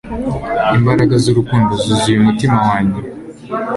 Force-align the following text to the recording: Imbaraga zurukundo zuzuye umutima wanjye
Imbaraga 0.77 1.13
zurukundo 1.23 1.71
zuzuye 1.81 2.17
umutima 2.19 2.57
wanjye 2.67 2.99